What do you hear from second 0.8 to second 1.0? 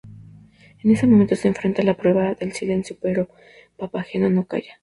En